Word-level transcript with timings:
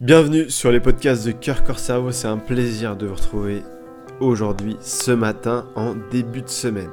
Bienvenue 0.00 0.48
sur 0.48 0.70
les 0.70 0.78
podcasts 0.78 1.26
de 1.26 1.32
Cœur 1.32 1.76
Cerveau, 1.76 2.12
c'est 2.12 2.28
un 2.28 2.38
plaisir 2.38 2.96
de 2.96 3.08
vous 3.08 3.16
retrouver 3.16 3.64
aujourd'hui, 4.20 4.76
ce 4.80 5.10
matin, 5.10 5.66
en 5.74 5.96
début 6.12 6.42
de 6.42 6.48
semaine. 6.48 6.90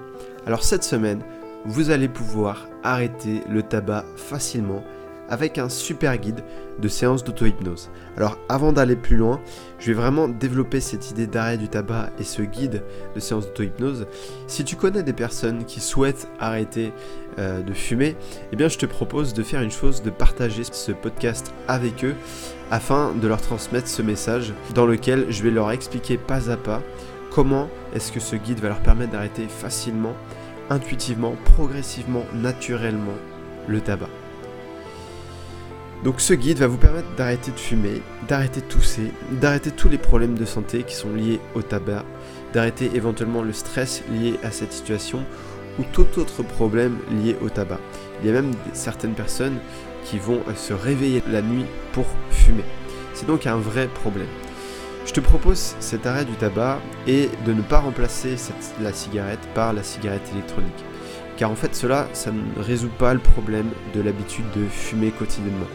Alors 0.47 0.63
cette 0.63 0.83
semaine, 0.83 1.21
vous 1.65 1.91
allez 1.91 2.07
pouvoir 2.07 2.67
arrêter 2.81 3.43
le 3.47 3.61
tabac 3.61 4.05
facilement 4.15 4.83
avec 5.29 5.57
un 5.57 5.69
super 5.69 6.17
guide 6.17 6.43
de 6.79 6.87
séance 6.87 7.23
d'auto-hypnose. 7.23 7.89
Alors 8.17 8.37
avant 8.49 8.73
d'aller 8.73 8.95
plus 8.95 9.17
loin, 9.17 9.41
je 9.79 9.87
vais 9.87 9.93
vraiment 9.93 10.27
développer 10.27 10.79
cette 10.79 11.11
idée 11.11 11.27
d'arrêt 11.27 11.57
du 11.57 11.67
tabac 11.67 12.09
et 12.19 12.23
ce 12.23 12.41
guide 12.41 12.83
de 13.15 13.19
séance 13.19 13.47
d'auto-hypnose. 13.47 14.07
Si 14.47 14.63
tu 14.63 14.75
connais 14.75 15.03
des 15.03 15.13
personnes 15.13 15.65
qui 15.65 15.79
souhaitent 15.79 16.27
arrêter 16.39 16.93
euh, 17.39 17.61
de 17.61 17.73
fumer, 17.73 18.15
eh 18.51 18.55
bien 18.55 18.67
je 18.67 18.77
te 18.77 18.85
propose 18.85 19.33
de 19.33 19.43
faire 19.43 19.61
une 19.61 19.71
chose, 19.71 20.03
de 20.03 20.09
partager 20.09 20.63
ce 20.63 20.91
podcast 20.91 21.53
avec 21.67 22.03
eux 22.03 22.15
afin 22.71 23.13
de 23.13 23.27
leur 23.27 23.41
transmettre 23.41 23.87
ce 23.87 24.01
message 24.01 24.53
dans 24.73 24.85
lequel 24.85 25.27
je 25.29 25.43
vais 25.43 25.51
leur 25.51 25.71
expliquer 25.71 26.17
pas 26.17 26.49
à 26.49 26.57
pas 26.57 26.81
comment 27.31 27.69
est-ce 27.93 28.11
que 28.11 28.19
ce 28.19 28.37
guide 28.37 28.59
va 28.59 28.69
leur 28.69 28.79
permettre 28.79 29.11
d'arrêter 29.11 29.47
facilement, 29.47 30.13
intuitivement, 30.69 31.35
progressivement, 31.43 32.23
naturellement 32.33 33.17
le 33.67 33.81
tabac. 33.81 34.09
Donc 36.05 36.21
ce 36.21 36.35
guide 36.35 36.59
va 36.59 36.67
vous 36.67 36.77
permettre 36.77 37.15
d'arrêter 37.15 37.49
de 37.49 37.57
fumer, 37.57 38.03
d'arrêter 38.27 38.61
de 38.61 38.67
tousser, 38.67 39.11
d'arrêter 39.41 39.71
tous 39.71 39.89
les 39.89 39.97
problèmes 39.97 40.37
de 40.37 40.45
santé 40.45 40.83
qui 40.83 40.93
sont 40.93 41.11
liés 41.11 41.39
au 41.55 41.63
tabac, 41.63 42.05
d'arrêter 42.53 42.91
éventuellement 42.93 43.41
le 43.41 43.51
stress 43.51 44.03
lié 44.11 44.35
à 44.43 44.51
cette 44.51 44.71
situation 44.71 45.25
ou 45.79 45.83
tout 45.91 46.05
autre 46.17 46.43
problème 46.43 46.99
lié 47.09 47.35
au 47.41 47.49
tabac. 47.49 47.79
Il 48.21 48.27
y 48.27 48.29
a 48.29 48.33
même 48.33 48.51
certaines 48.73 49.15
personnes 49.15 49.57
qui 50.03 50.19
vont 50.19 50.41
se 50.55 50.73
réveiller 50.73 51.23
la 51.27 51.41
nuit 51.41 51.65
pour 51.91 52.05
fumer. 52.29 52.63
C'est 53.15 53.25
donc 53.25 53.47
un 53.47 53.57
vrai 53.57 53.87
problème. 53.87 54.27
Je 55.07 55.11
te 55.11 55.21
propose 55.21 55.75
cet 55.79 56.05
arrêt 56.05 56.25
du 56.25 56.33
tabac 56.33 56.81
et 57.07 57.31
de 57.47 57.53
ne 57.53 57.63
pas 57.63 57.79
remplacer 57.79 58.35
la 58.79 58.93
cigarette 58.93 59.47
par 59.55 59.73
la 59.73 59.81
cigarette 59.81 60.29
électronique. 60.33 60.85
Car 61.35 61.49
en 61.49 61.55
fait 61.55 61.73
cela, 61.73 62.07
ça 62.13 62.31
ne 62.31 62.61
résout 62.61 62.89
pas 62.99 63.15
le 63.15 63.19
problème 63.19 63.69
de 63.95 64.01
l'habitude 64.01 64.45
de 64.55 64.67
fumer 64.67 65.09
quotidiennement. 65.09 65.65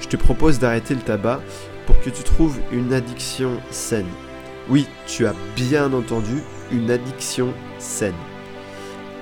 Je 0.00 0.08
te 0.08 0.16
propose 0.16 0.58
d'arrêter 0.58 0.94
le 0.94 1.00
tabac 1.00 1.40
pour 1.86 2.00
que 2.00 2.10
tu 2.10 2.22
trouves 2.22 2.58
une 2.72 2.92
addiction 2.92 3.60
saine. 3.70 4.06
Oui, 4.68 4.86
tu 5.06 5.26
as 5.26 5.34
bien 5.56 5.92
entendu, 5.92 6.42
une 6.70 6.90
addiction 6.90 7.52
saine. 7.78 8.14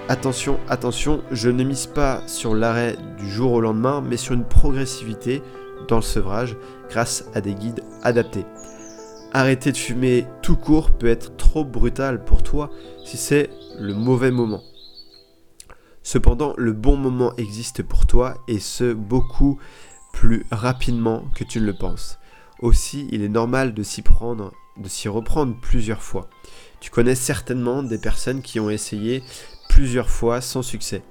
Attention, 0.09 0.61
attention, 0.69 1.23
je 1.31 1.51
ne 1.51 1.65
mise 1.65 1.87
pas 1.87 2.23
sur 2.27 2.55
l'arrêt 2.55 2.97
du 3.19 3.29
jour 3.29 3.53
au 3.53 3.61
lendemain, 3.61 4.01
mais 4.01 4.17
sur 4.17 4.35
une 4.35 4.45
progressivité 4.45 5.43
dans 5.89 5.97
le 5.97 6.03
sevrage 6.03 6.57
grâce 6.89 7.29
à 7.35 7.41
des 7.41 7.55
guides 7.55 7.83
adaptés. 8.03 8.45
Arrêter 9.33 9.73
de 9.73 9.77
fumer 9.77 10.27
tout 10.43 10.57
court 10.57 10.93
peut 10.93 11.09
être 11.09 11.37
trop 11.37 11.65
brutal 11.65 12.25
pour 12.25 12.43
toi 12.43 12.71
si 13.05 13.17
c'est 13.17 13.51
le 13.79 13.95
mauvais 13.95 14.31
moment. 14.31 14.63
Cependant, 16.03 16.55
le 16.57 16.73
bon 16.73 16.97
moment 16.97 17.33
existe 17.37 17.83
pour 17.83 18.07
toi 18.07 18.35
et 18.47 18.61
ce 18.61 18.93
beaucoup 18.93 19.59
plus 20.17 20.47
rapidement 20.51 21.25
que 21.35 21.45
tu 21.45 21.61
ne 21.61 21.67
le 21.67 21.75
penses. 21.75 22.19
Aussi, 22.61 23.07
il 23.13 23.23
est 23.23 23.29
normal 23.29 23.75
de 23.75 23.83
s'y 23.83 24.01
prendre, 24.01 24.55
de 24.79 24.89
s'y 24.89 25.09
reprendre 25.09 25.55
plusieurs 25.61 26.03
fois. 26.03 26.31
Tu 26.81 26.91
connais 26.91 27.15
certainement 27.15 27.83
des 27.83 27.99
personnes 27.99 28.41
qui 28.41 28.59
ont 28.59 28.71
essayé 28.71 29.23
plusieurs 29.69 30.09
fois 30.09 30.41
sans 30.41 30.63
succès. 30.63 31.03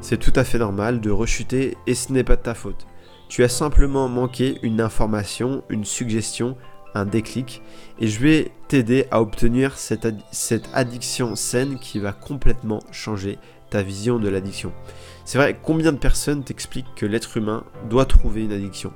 C'est 0.00 0.16
tout 0.16 0.32
à 0.34 0.44
fait 0.44 0.58
normal 0.58 1.02
de 1.02 1.10
rechuter 1.10 1.76
et 1.86 1.94
ce 1.94 2.10
n'est 2.10 2.24
pas 2.24 2.36
de 2.36 2.42
ta 2.42 2.54
faute. 2.54 2.86
Tu 3.28 3.44
as 3.44 3.50
simplement 3.50 4.08
manqué 4.08 4.58
une 4.62 4.80
information, 4.80 5.62
une 5.68 5.84
suggestion, 5.84 6.56
un 6.94 7.04
déclic 7.04 7.60
et 8.00 8.08
je 8.08 8.18
vais 8.18 8.50
t'aider 8.68 9.04
à 9.10 9.20
obtenir 9.20 9.76
cette, 9.76 10.08
cette 10.32 10.70
addiction 10.72 11.36
saine 11.36 11.78
qui 11.78 11.98
va 11.98 12.12
complètement 12.12 12.80
changer 12.92 13.38
ta 13.70 13.82
vision 13.82 14.18
de 14.18 14.28
l'addiction. 14.28 14.72
C'est 15.24 15.38
vrai, 15.38 15.58
combien 15.62 15.92
de 15.92 15.98
personnes 15.98 16.44
t'expliquent 16.44 16.94
que 16.96 17.06
l'être 17.06 17.36
humain 17.36 17.64
doit 17.88 18.06
trouver 18.06 18.44
une 18.44 18.52
addiction? 18.52 18.92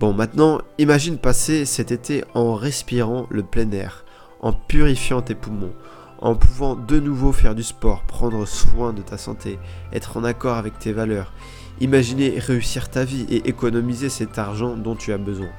Bon, 0.00 0.12
maintenant, 0.12 0.60
imagine 0.78 1.18
passer 1.18 1.64
cet 1.64 1.90
été 1.90 2.24
en 2.34 2.54
respirant 2.54 3.26
le 3.30 3.42
plein 3.42 3.70
air, 3.72 4.04
en 4.40 4.52
purifiant 4.52 5.22
tes 5.22 5.34
poumons, 5.34 5.72
en 6.20 6.34
pouvant 6.34 6.76
de 6.76 7.00
nouveau 7.00 7.32
faire 7.32 7.54
du 7.54 7.62
sport, 7.62 8.02
prendre 8.02 8.46
soin 8.46 8.92
de 8.92 9.02
ta 9.02 9.18
santé, 9.18 9.58
être 9.92 10.16
en 10.16 10.24
accord 10.24 10.56
avec 10.56 10.78
tes 10.78 10.92
valeurs. 10.92 11.32
Imaginer 11.80 12.38
réussir 12.38 12.90
ta 12.90 13.04
vie 13.04 13.26
et 13.30 13.48
économiser 13.48 14.08
cet 14.08 14.38
argent 14.38 14.76
dont 14.76 14.96
tu 14.96 15.12
as 15.12 15.18
besoin. 15.18 15.50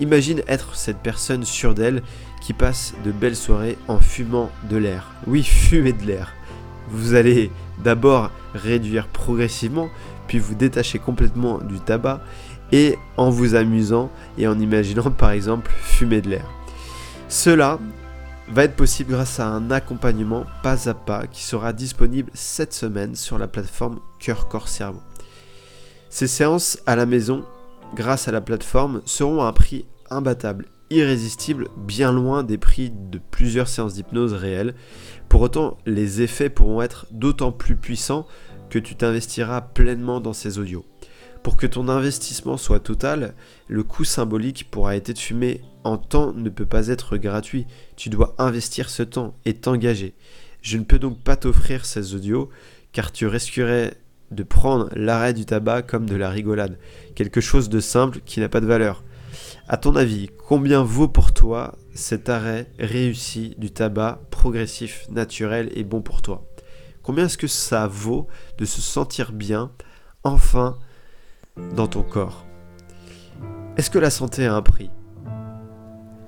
Imagine 0.00 0.42
être 0.48 0.74
cette 0.74 0.98
personne 0.98 1.44
sûre 1.44 1.74
d'elle 1.74 2.02
qui 2.40 2.54
passe 2.54 2.94
de 3.04 3.12
belles 3.12 3.36
soirées 3.36 3.78
en 3.88 3.98
fumant 4.00 4.50
de 4.68 4.76
l'air. 4.76 5.12
Oui, 5.26 5.42
fumer 5.44 5.92
de 5.92 6.04
l'air. 6.04 6.32
Vous 6.88 7.14
allez 7.14 7.50
d'abord 7.82 8.30
réduire 8.54 9.08
progressivement, 9.08 9.88
puis 10.26 10.38
vous 10.38 10.54
détacher 10.54 10.98
complètement 10.98 11.58
du 11.58 11.80
tabac 11.80 12.20
et 12.70 12.96
en 13.16 13.30
vous 13.30 13.54
amusant 13.54 14.10
et 14.38 14.46
en 14.46 14.58
imaginant 14.58 15.10
par 15.18 15.30
exemple 15.30 15.70
fumer 15.82 16.20
de 16.20 16.30
l'air. 16.30 16.46
Cela 17.28 17.78
va 18.48 18.64
être 18.64 18.76
possible 18.76 19.12
grâce 19.12 19.40
à 19.40 19.46
un 19.46 19.70
accompagnement 19.70 20.44
pas 20.62 20.88
à 20.88 20.94
pas 20.94 21.26
qui 21.26 21.42
sera 21.42 21.72
disponible 21.72 22.30
cette 22.34 22.74
semaine 22.74 23.14
sur 23.14 23.38
la 23.38 23.48
plateforme 23.48 24.00
Cœur 24.18 24.48
Corps 24.48 24.68
Cerveau. 24.68 25.00
Ces 26.10 26.26
séances 26.26 26.78
à 26.84 26.94
la 26.94 27.06
maison, 27.06 27.44
grâce 27.94 28.28
à 28.28 28.32
la 28.32 28.42
plateforme, 28.42 29.00
seront 29.06 29.42
à 29.42 29.46
un 29.46 29.52
prix 29.52 29.86
imbattable 30.10 30.66
irrésistible, 30.92 31.68
bien 31.76 32.12
loin 32.12 32.42
des 32.42 32.58
prix 32.58 32.90
de 32.90 33.18
plusieurs 33.30 33.68
séances 33.68 33.94
d'hypnose 33.94 34.34
réelles. 34.34 34.74
Pour 35.32 35.40
autant, 35.40 35.78
les 35.86 36.20
effets 36.20 36.50
pourront 36.50 36.82
être 36.82 37.06
d'autant 37.10 37.52
plus 37.52 37.74
puissants 37.74 38.26
que 38.68 38.78
tu 38.78 38.96
t'investiras 38.96 39.62
pleinement 39.62 40.20
dans 40.20 40.34
ces 40.34 40.58
audios. 40.58 40.84
Pour 41.42 41.56
que 41.56 41.66
ton 41.66 41.88
investissement 41.88 42.58
soit 42.58 42.80
total, 42.80 43.32
le 43.66 43.82
coût 43.82 44.04
symbolique 44.04 44.70
pour 44.70 44.88
arrêter 44.88 45.14
de 45.14 45.18
fumer 45.18 45.62
en 45.84 45.96
temps 45.96 46.34
ne 46.34 46.50
peut 46.50 46.66
pas 46.66 46.88
être 46.88 47.16
gratuit. 47.16 47.66
Tu 47.96 48.10
dois 48.10 48.34
investir 48.36 48.90
ce 48.90 49.02
temps 49.02 49.34
et 49.46 49.54
t'engager. 49.54 50.12
Je 50.60 50.76
ne 50.76 50.84
peux 50.84 50.98
donc 50.98 51.18
pas 51.22 51.36
t'offrir 51.36 51.86
ces 51.86 52.14
audios 52.14 52.50
car 52.92 53.10
tu 53.10 53.26
risquerais 53.26 53.94
de 54.32 54.42
prendre 54.42 54.90
l'arrêt 54.94 55.32
du 55.32 55.46
tabac 55.46 55.80
comme 55.80 56.04
de 56.04 56.14
la 56.14 56.28
rigolade, 56.28 56.78
quelque 57.14 57.40
chose 57.40 57.70
de 57.70 57.80
simple 57.80 58.20
qui 58.26 58.40
n'a 58.40 58.50
pas 58.50 58.60
de 58.60 58.66
valeur. 58.66 59.02
À 59.68 59.76
ton 59.76 59.94
avis, 59.94 60.28
combien 60.48 60.82
vaut 60.82 61.06
pour 61.06 61.32
toi 61.32 61.76
cet 61.94 62.28
arrêt 62.28 62.72
réussi 62.80 63.54
du 63.58 63.70
tabac 63.70 64.20
progressif, 64.30 65.06
naturel 65.08 65.70
et 65.76 65.84
bon 65.84 66.02
pour 66.02 66.20
toi? 66.20 66.44
Combien 67.02 67.26
est-ce 67.26 67.38
que 67.38 67.46
ça 67.46 67.86
vaut 67.86 68.26
de 68.58 68.64
se 68.64 68.80
sentir 68.80 69.32
bien, 69.32 69.70
enfin, 70.24 70.78
dans 71.76 71.86
ton 71.86 72.02
corps? 72.02 72.44
Est-ce 73.76 73.88
que 73.88 74.00
la 74.00 74.10
santé 74.10 74.46
a 74.46 74.54
un 74.54 74.62
prix? 74.62 74.90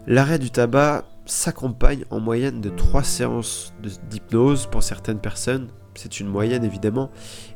L'arrêt 0.06 0.38
du 0.38 0.50
tabac 0.50 1.04
s'accompagne 1.26 2.04
en 2.10 2.20
moyenne 2.20 2.60
de 2.60 2.70
3 2.70 3.02
séances 3.02 3.74
d'hypnose 4.10 4.66
pour 4.66 4.84
certaines 4.84 5.20
personnes, 5.20 5.70
c'est 5.96 6.20
une 6.20 6.28
moyenne 6.28 6.64
évidemment, 6.64 7.10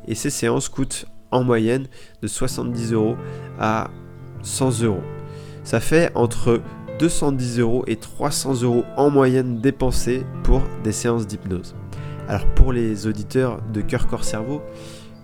et 0.07 0.15
ces 0.15 0.29
séances 0.29 0.67
coûtent 0.67 1.05
en 1.31 1.43
moyenne 1.43 1.87
de 2.21 2.27
70 2.27 2.91
euros 2.93 3.15
à 3.59 3.89
100 4.41 4.83
euros 4.83 5.03
ça 5.69 5.79
fait 5.79 6.11
entre 6.15 6.61
210 6.97 7.59
euros 7.59 7.83
et 7.85 7.97
300 7.97 8.63
euros 8.63 8.85
en 8.97 9.11
moyenne 9.11 9.61
dépensés 9.61 10.25
pour 10.41 10.63
des 10.83 10.91
séances 10.91 11.27
d'hypnose. 11.27 11.75
Alors 12.27 12.47
pour 12.55 12.73
les 12.73 13.05
auditeurs 13.05 13.59
de 13.71 13.81
Cœur 13.81 14.07
Corps 14.07 14.23
Cerveau, 14.23 14.63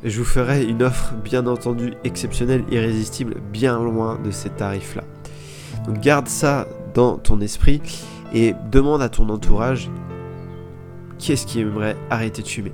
je 0.03 0.19
vous 0.19 0.23
ferai 0.23 0.63
une 0.63 0.83
offre 0.83 1.15
bien 1.15 1.47
entendu 1.47 1.95
exceptionnelle, 2.03 2.63
irrésistible, 2.69 3.37
bien 3.51 3.79
loin 3.79 4.19
de 4.23 4.29
ces 4.29 4.51
tarifs-là. 4.51 5.03
Donc 5.87 5.99
garde 5.99 6.27
ça 6.27 6.67
dans 6.93 7.17
ton 7.17 7.41
esprit 7.41 7.81
et 8.31 8.53
demande 8.69 9.01
à 9.01 9.09
ton 9.09 9.29
entourage 9.29 9.89
qui 11.17 11.31
est-ce 11.31 11.47
qui 11.47 11.59
aimerait 11.59 11.97
arrêter 12.11 12.43
de 12.43 12.47
fumer. 12.47 12.73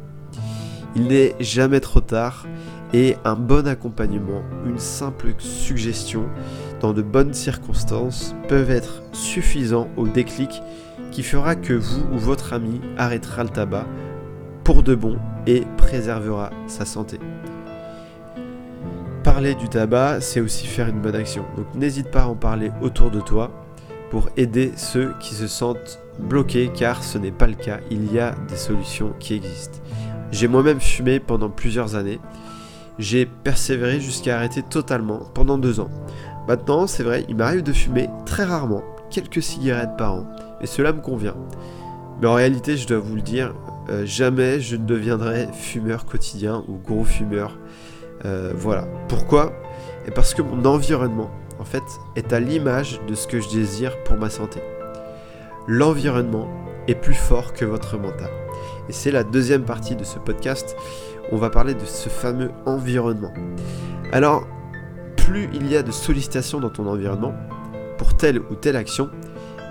Il 0.98 1.04
n'est 1.08 1.38
jamais 1.40 1.80
trop 1.80 2.02
tard 2.02 2.48
et 2.94 3.16
un 3.24 3.36
bon 3.36 3.66
accompagnement, 3.66 4.42
une 4.66 4.78
simple 4.78 5.34
suggestion 5.38 6.26
dans 6.82 6.94
de 6.94 7.04
bonnes 7.04 7.34
circonstances 7.34 8.36
peuvent 8.48 8.72
être 8.72 9.04
suffisants 9.14 9.88
au 9.98 10.08
déclic 10.08 10.62
qui 11.12 11.24
fera 11.24 11.56
que 11.56 11.74
vous 11.74 12.02
ou 12.12 12.18
votre 12.18 12.54
ami 12.54 12.82
arrêtera 12.98 13.44
le 13.44 13.50
tabac 13.50 13.86
pour 14.64 14.82
de 14.82 14.96
bon 14.96 15.18
et 15.46 15.64
préservera 15.78 16.50
sa 16.68 16.86
santé. 16.86 17.20
Parler 19.24 19.54
du 19.54 19.70
tabac, 19.70 20.22
c'est 20.22 20.42
aussi 20.42 20.66
faire 20.66 20.88
une 20.88 21.02
bonne 21.02 21.16
action. 21.16 21.46
Donc 21.56 21.68
n'hésite 21.76 22.10
pas 22.10 22.24
à 22.24 22.28
en 22.28 22.36
parler 22.36 22.72
autour 22.82 23.12
de 23.12 23.20
toi 23.20 23.52
pour 24.10 24.30
aider 24.36 24.72
ceux 24.76 25.14
qui 25.20 25.36
se 25.36 25.48
sentent 25.48 26.00
bloqués 26.20 26.72
car 26.74 27.04
ce 27.04 27.18
n'est 27.18 27.32
pas 27.32 27.48
le 27.48 27.54
cas, 27.54 27.80
il 27.92 28.12
y 28.12 28.20
a 28.20 28.36
des 28.50 28.58
solutions 28.58 29.14
qui 29.20 29.36
existent. 29.36 29.80
J'ai 30.32 30.48
moi-même 30.48 30.80
fumé 30.80 31.20
pendant 31.20 31.50
plusieurs 31.50 31.96
années. 31.96 32.20
J'ai 32.98 33.26
persévéré 33.26 34.00
jusqu'à 34.00 34.38
arrêter 34.38 34.64
totalement 34.64 35.20
pendant 35.34 35.58
deux 35.58 35.80
ans. 35.80 35.90
Maintenant, 36.52 36.86
c'est 36.86 37.04
vrai, 37.04 37.24
il 37.30 37.38
m'arrive 37.38 37.64
de 37.64 37.72
fumer 37.72 38.10
très 38.26 38.44
rarement, 38.44 38.84
quelques 39.10 39.42
cigarettes 39.42 39.96
par 39.98 40.16
an, 40.16 40.26
et 40.60 40.68
cela 40.68 40.92
me 40.92 41.00
convient. 41.00 41.38
Mais 42.20 42.28
en 42.28 42.34
réalité, 42.34 42.76
je 42.76 42.86
dois 42.86 43.00
vous 43.00 43.16
le 43.16 43.22
dire, 43.22 43.54
euh, 43.90 44.06
jamais 44.06 44.60
je 44.60 44.76
ne 44.76 44.84
deviendrai 44.84 45.48
fumeur 45.54 46.04
quotidien 46.04 46.66
ou 46.68 46.74
gros 46.74 47.06
fumeur. 47.06 47.58
Euh, 48.26 48.52
voilà. 48.54 48.86
Pourquoi? 49.08 49.54
Et 50.06 50.12
parce 50.12 50.34
que 50.34 50.42
mon 50.42 50.66
environnement, 50.66 51.32
en 51.58 51.64
fait, 51.64 51.84
est 52.18 52.34
à 52.34 52.42
l'image 52.42 53.00
de 53.08 53.16
ce 53.16 53.28
que 53.28 53.40
je 53.40 53.48
désire 53.48 54.04
pour 54.04 54.18
ma 54.18 54.30
santé. 54.30 54.60
L'environnement 55.70 56.50
est 56.90 56.96
plus 56.96 57.14
fort 57.14 57.54
que 57.54 57.64
votre 57.64 57.98
mental. 57.98 58.30
Et 58.90 58.92
c'est 58.92 59.12
la 59.12 59.24
deuxième 59.24 59.64
partie 59.64 59.96
de 59.96 60.04
ce 60.04 60.20
podcast. 60.20 60.76
On 61.32 61.38
va 61.38 61.50
parler 61.50 61.76
de 61.76 61.86
ce 61.86 62.10
fameux 62.10 62.52
environnement. 62.66 63.32
Alors, 64.12 64.46
plus 65.26 65.50
il 65.54 65.68
y 65.72 65.78
a 65.78 65.84
de 65.84 65.92
sollicitations 65.92 66.60
dans 66.60 66.70
ton 66.70 66.88
environnement 66.88 67.34
pour 67.98 68.18
telle 68.18 68.40
ou 68.40 68.56
telle 68.56 68.76
action, 68.76 69.10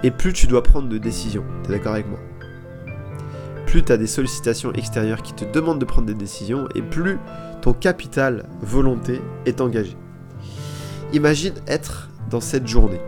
et 0.03 0.11
plus 0.11 0.33
tu 0.33 0.47
dois 0.47 0.63
prendre 0.63 0.89
de 0.89 0.99
décisions. 0.99 1.45
T'es 1.63 1.73
d'accord 1.73 1.93
avec 1.93 2.09
moi? 2.09 2.19
Plus 3.67 3.83
tu 3.83 3.93
as 3.93 3.97
des 3.97 4.07
sollicitations 4.07 4.73
extérieures 4.73 5.23
qui 5.23 5.35
te 5.35 5.45
demandent 5.45 5.79
de 5.79 5.85
prendre 5.85 6.07
des 6.07 6.15
décisions, 6.15 6.67
et 6.75 6.83
plus 6.83 7.19
ton 7.63 7.73
capital 7.73 8.47
volonté 8.63 9.21
est 9.47 9.61
engagé. 9.61 9.97
Imagine 11.13 11.55
être 11.67 12.09
dans 12.31 12.41
cette 12.41 12.67
journée 12.67 13.01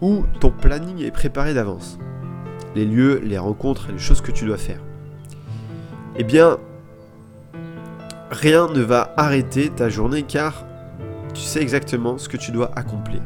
où 0.00 0.24
ton 0.40 0.50
planning 0.50 1.02
est 1.02 1.10
préparé 1.10 1.54
d'avance. 1.54 1.98
Les 2.74 2.84
lieux, 2.84 3.20
les 3.24 3.38
rencontres, 3.38 3.88
les 3.92 3.98
choses 3.98 4.20
que 4.20 4.32
tu 4.32 4.44
dois 4.44 4.56
faire. 4.56 4.80
Eh 6.16 6.24
bien, 6.24 6.58
rien 8.30 8.68
ne 8.68 8.80
va 8.80 9.12
arrêter 9.16 9.70
ta 9.70 9.88
journée 9.88 10.22
car 10.22 10.64
tu 11.34 11.42
sais 11.42 11.60
exactement 11.60 12.16
ce 12.16 12.28
que 12.28 12.36
tu 12.36 12.52
dois 12.52 12.70
accomplir. 12.76 13.20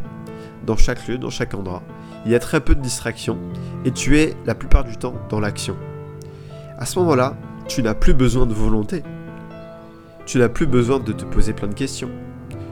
Dans 0.66 0.76
chaque 0.76 1.06
lieu, 1.06 1.18
dans 1.18 1.30
chaque 1.30 1.54
endroit. 1.54 1.82
Il 2.24 2.32
y 2.32 2.34
a 2.34 2.38
très 2.38 2.60
peu 2.60 2.74
de 2.74 2.80
distractions 2.80 3.38
et 3.84 3.90
tu 3.92 4.18
es 4.18 4.34
la 4.44 4.54
plupart 4.54 4.84
du 4.84 4.96
temps 4.96 5.14
dans 5.28 5.40
l'action. 5.40 5.76
À 6.78 6.86
ce 6.86 6.98
moment-là, 6.98 7.36
tu 7.68 7.82
n'as 7.82 7.94
plus 7.94 8.14
besoin 8.14 8.46
de 8.46 8.54
volonté. 8.54 9.02
Tu 10.26 10.38
n'as 10.38 10.48
plus 10.48 10.66
besoin 10.66 10.98
de 10.98 11.12
te 11.12 11.24
poser 11.24 11.52
plein 11.52 11.68
de 11.68 11.74
questions. 11.74 12.10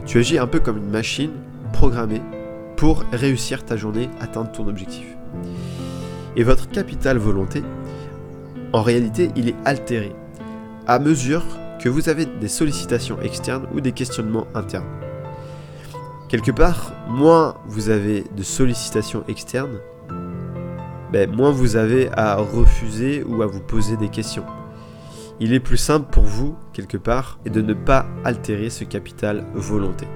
Tu 0.05 0.19
agis 0.19 0.39
un 0.39 0.47
peu 0.47 0.61
comme 0.61 0.79
une 0.79 0.91
machine 0.91 1.33
programmée 1.73 2.23
pour 2.77 3.05
réussir 3.13 3.65
ta 3.65 3.77
journée, 3.77 4.11
atteindre 4.21 4.53
ton 4.53 4.69
objectif. 4.69 5.07
Et 6.37 6.43
votre 6.43 6.69
capital 6.69 7.17
volonté, 7.19 7.63
en 8.73 8.83
réalité, 8.83 9.31
il 9.37 9.49
est 9.49 9.57
altéré 9.65 10.13
à 10.87 10.99
mesure 10.99 11.43
que 11.81 11.89
vous 11.89 12.09
avez 12.09 12.27
des 12.27 12.49
sollicitations 12.49 13.21
externes 13.21 13.67
ou 13.75 13.81
des 13.81 13.93
questionnements 13.93 14.47
internes. 14.55 15.06
Quelque 16.29 16.51
part, 16.51 16.93
moins 17.09 17.57
vous 17.67 17.89
avez 17.89 18.25
de 18.37 18.43
sollicitations 18.43 19.25
externes, 19.29 19.79
ben, 21.13 21.31
moins 21.31 21.53
vous 21.53 21.77
avez 21.77 22.11
à 22.13 22.37
refuser 22.37 23.23
ou 23.23 23.43
à 23.43 23.47
vous 23.47 23.61
poser 23.61 23.97
des 23.97 24.09
questions. 24.09 24.45
Il 25.39 25.53
est 25.53 25.61
plus 25.61 25.77
simple 25.77 26.11
pour 26.11 26.25
vous, 26.25 26.57
quelque 26.73 26.97
part, 26.97 27.39
de 27.45 27.61
ne 27.61 27.75
pas 27.75 28.07
altérer 28.25 28.71
ce 28.71 28.83
capital 28.83 29.47
volonté. 29.55 30.09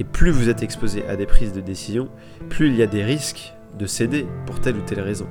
Et 0.00 0.04
plus 0.04 0.32
vous 0.32 0.48
êtes 0.48 0.64
exposé 0.64 1.06
à 1.06 1.14
des 1.14 1.26
prises 1.26 1.52
de 1.52 1.60
décision, 1.60 2.08
plus 2.48 2.68
il 2.68 2.74
y 2.74 2.82
a 2.82 2.86
des 2.86 3.04
risques 3.04 3.54
de 3.78 3.86
céder 3.86 4.26
pour 4.44 4.60
telle 4.60 4.76
ou 4.76 4.82
telle 4.82 5.00
raison. 5.00 5.28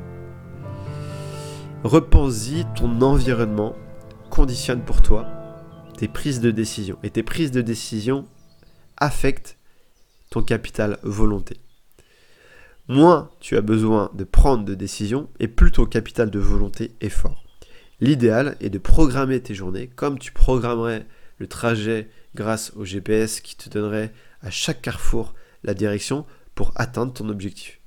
Repense-y, 1.83 2.65
ton 2.75 3.01
environnement 3.01 3.75
conditionne 4.29 4.81
pour 4.81 5.01
toi 5.01 5.25
tes 5.97 6.07
prises 6.07 6.39
de 6.39 6.51
décision. 6.51 6.97
Et 7.03 7.09
tes 7.09 7.23
prises 7.23 7.51
de 7.51 7.61
décision 7.61 8.25
affectent 8.97 9.56
capital 10.41 10.99
volonté. 11.03 11.57
Moins 12.87 13.29
tu 13.39 13.57
as 13.57 13.61
besoin 13.61 14.11
de 14.13 14.23
prendre 14.23 14.63
de 14.63 14.73
décisions 14.73 15.29
et 15.39 15.47
plus 15.47 15.71
ton 15.71 15.85
capital 15.85 16.29
de 16.29 16.39
volonté 16.39 16.95
est 17.01 17.09
fort. 17.09 17.43
L'idéal 17.99 18.55
est 18.61 18.69
de 18.69 18.77
programmer 18.77 19.41
tes 19.41 19.55
journées 19.55 19.87
comme 19.87 20.19
tu 20.19 20.31
programmerais 20.31 21.05
le 21.39 21.47
trajet 21.47 22.09
grâce 22.35 22.71
au 22.75 22.85
GPS 22.85 23.41
qui 23.41 23.55
te 23.55 23.69
donnerait 23.69 24.13
à 24.41 24.49
chaque 24.49 24.81
carrefour 24.81 25.33
la 25.63 25.73
direction 25.73 26.25
pour 26.55 26.71
atteindre 26.75 27.13
ton 27.13 27.29
objectif. 27.29 27.79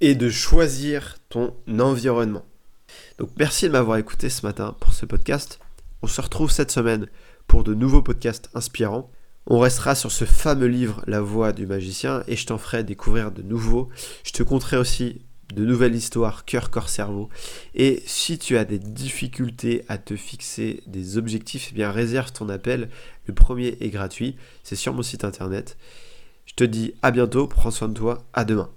Et 0.00 0.14
de 0.14 0.28
choisir 0.28 1.16
ton 1.28 1.54
environnement. 1.78 2.44
Donc 3.18 3.30
merci 3.38 3.66
de 3.66 3.72
m'avoir 3.72 3.98
écouté 3.98 4.28
ce 4.28 4.44
matin 4.44 4.76
pour 4.80 4.92
ce 4.92 5.06
podcast. 5.06 5.60
On 6.02 6.06
se 6.06 6.20
retrouve 6.20 6.50
cette 6.50 6.70
semaine 6.70 7.06
pour 7.46 7.64
de 7.64 7.74
nouveaux 7.74 8.02
podcasts 8.02 8.50
inspirants. 8.54 9.10
On 9.46 9.58
restera 9.58 9.94
sur 9.94 10.10
ce 10.10 10.24
fameux 10.24 10.66
livre 10.66 11.02
La 11.06 11.20
voix 11.20 11.52
du 11.52 11.66
magicien 11.66 12.22
et 12.26 12.36
je 12.36 12.46
t'en 12.46 12.56
ferai 12.56 12.82
découvrir 12.82 13.30
de 13.30 13.42
nouveaux. 13.42 13.90
Je 14.24 14.32
te 14.32 14.42
conterai 14.42 14.78
aussi 14.78 15.20
de 15.54 15.64
nouvelles 15.66 15.94
histoires 15.94 16.46
cœur, 16.46 16.70
corps, 16.70 16.88
cerveau. 16.88 17.28
Et 17.74 18.02
si 18.06 18.38
tu 18.38 18.56
as 18.56 18.64
des 18.64 18.78
difficultés 18.78 19.84
à 19.88 19.98
te 19.98 20.16
fixer 20.16 20.82
des 20.86 21.18
objectifs, 21.18 21.68
eh 21.72 21.74
bien 21.74 21.90
réserve 21.90 22.32
ton 22.32 22.48
appel. 22.48 22.88
Le 23.26 23.34
premier 23.34 23.76
est 23.80 23.90
gratuit, 23.90 24.36
c'est 24.62 24.76
sur 24.76 24.94
mon 24.94 25.02
site 25.02 25.24
internet. 25.24 25.76
Je 26.46 26.54
te 26.54 26.64
dis 26.64 26.94
à 27.02 27.10
bientôt, 27.10 27.46
prends 27.46 27.70
soin 27.70 27.88
de 27.88 27.94
toi, 27.94 28.24
à 28.32 28.44
demain. 28.44 28.70